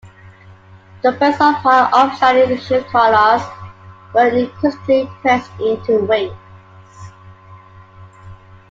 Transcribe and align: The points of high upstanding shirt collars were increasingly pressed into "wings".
The 1.03 1.11
points 1.11 1.39
of 1.39 1.53
high 1.57 1.83
upstanding 1.93 2.57
shirt 2.61 2.87
collars 2.87 3.43
were 4.15 4.29
increasingly 4.35 5.05
pressed 5.21 5.51
into 5.59 6.03
"wings". 6.05 6.35